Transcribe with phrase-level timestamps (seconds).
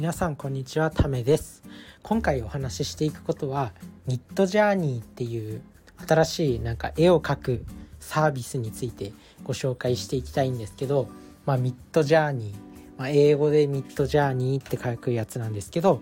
[0.00, 1.62] 皆さんこんにちはためです
[2.02, 3.74] 今回お話ししていくことは
[4.06, 5.60] ニットジャーニーっていう
[6.08, 7.66] 新しいなんか絵を描く
[7.98, 9.12] サービスについて
[9.44, 11.10] ご紹介していきたいんですけど、
[11.44, 12.56] まあ、ミッドジャーニー、
[12.96, 16.00] まあ、英語でミッドジャーニーって書くやつなんですけど、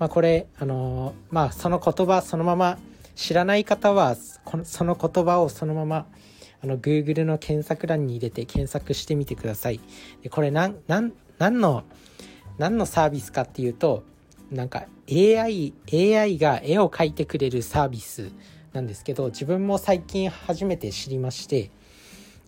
[0.00, 2.78] まあ、これあのー、まあその言葉そのまま
[3.14, 4.16] 知らない方は
[4.64, 6.08] その言葉をそのまま
[6.64, 9.78] あの Google の検索欄に入れて検索してみてください。
[10.24, 10.74] でこれ何
[11.38, 11.84] の
[12.58, 14.04] 何のサービスかっていうと
[14.50, 18.30] なんか AI, AI が絵を描いてくれるサービス
[18.72, 21.70] なんですけど自分も最近初めて知りまして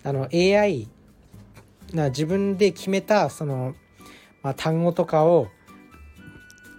[0.04, 0.88] あの AI
[1.92, 3.74] な自分で決めたその、
[4.42, 5.48] まあ、単語とかを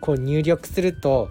[0.01, 1.29] こう入力すると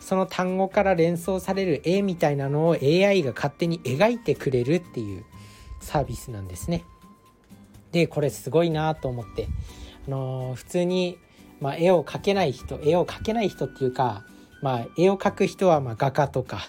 [0.00, 5.24] その単語から連想される絵みたいなのを AI が勝手に描いてくれるっていう
[5.80, 6.84] サービスなんですね。
[7.92, 9.48] でこれすごいなと思って、
[10.06, 11.18] あのー、普通に
[11.60, 14.24] まあ、絵を描けない人絵を描けない人っていうか、
[14.62, 16.60] まあ、絵を描く人はま画家とか、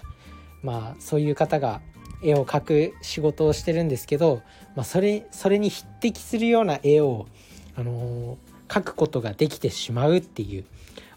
[0.63, 1.81] まあ、そういう方が
[2.23, 4.41] 絵を描く仕事をしてるんですけど、
[4.75, 7.27] まあ、それそれに匹敵するような絵を、
[7.75, 10.65] あのー、描くことができてしまうっていう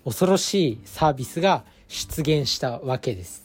[0.05, 3.45] 恐ろしいサービスが出現したわけです。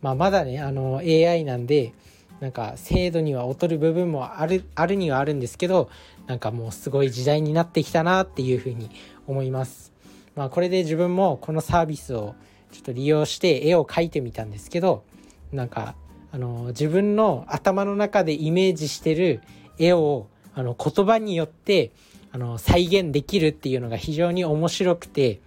[0.00, 1.92] まあ、まだねあの AI なんで
[2.40, 5.90] なんか精度には劣る部分もあるあるにはあるんですけど
[6.26, 8.90] なんかもうすごい時代になってきたなっていうふうに
[9.28, 9.92] 思います。
[10.34, 12.34] まあ、これで自分もこのサービスを
[12.72, 15.04] ちょっと利用して絵を描いてみたんですけど
[15.52, 15.94] なんか
[16.32, 19.40] あの自分の頭の中でイメージしてる
[19.78, 21.92] 絵をあの言葉によって
[22.30, 25.40] あの再現できるっていうのが非常に面白くて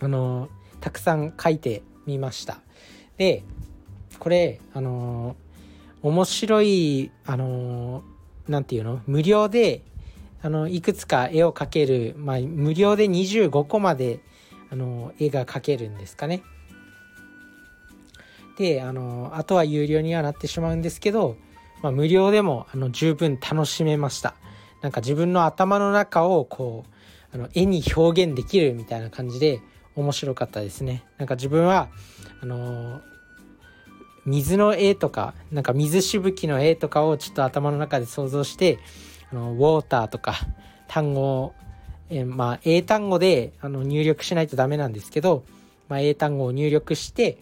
[0.00, 0.48] あの
[0.80, 2.60] たくさん描いてみました。
[3.16, 3.42] で
[4.18, 5.36] これあの
[6.02, 8.02] 面白いあの
[8.48, 9.00] 何て言うの？
[9.06, 9.82] 無料で
[10.40, 14.20] あのいくつか絵を描ける、まあ、無料で25個まで
[14.70, 16.42] あの絵が描けるんですかね。
[18.56, 21.36] であのあとは有料にはなってしまうんですけど、
[21.82, 24.34] まあ、無料でもあの十分楽しめました。
[24.82, 26.84] なんか自分の頭の中をこ
[27.32, 29.60] うあの絵に表現できるみたいな感じで
[29.96, 31.04] 面白かったですね。
[31.18, 31.88] なんか自分は
[32.40, 33.00] あの
[34.24, 38.78] 水の絵とかなんか水しぶきの絵とかをちょっと頭の中で想像して
[39.32, 40.34] あのウォーターとか
[40.86, 41.54] 単語を、
[42.10, 45.44] えまあ、英単語であの入力しないとダメなんですけど、
[45.88, 47.38] まあ、英単語を入力して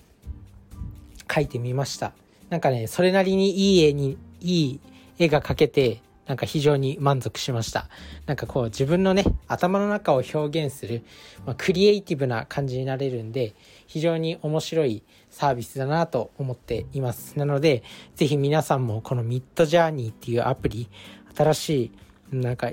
[1.33, 2.13] 書いてみました。
[2.51, 4.81] なんかね、それなりにいい絵に、いい
[5.19, 7.89] 絵が描けて、なんか非常に満足しました。
[8.27, 11.03] なんかこう自分のね、頭の中を表現する、
[11.45, 13.55] まあ、クリエイティブな感じになれるんで、
[13.87, 17.39] 非常に面白いサービスだなと思っています。
[17.39, 17.83] なので、
[18.15, 20.89] ぜひ皆さんもこのミッドジャーニーっていうアプリ、
[21.37, 21.91] 新し
[22.33, 22.71] いなんか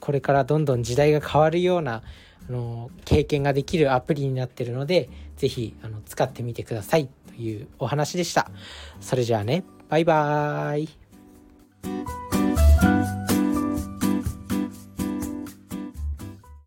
[0.00, 2.02] これからどんどん時代が変わるような
[2.48, 7.08] あの経験ができるアプリになってるので是非あの使ってみてください。
[7.28, 8.50] というお話でした。
[9.00, 9.64] それじゃあね。
[9.88, 12.21] バイバーイ。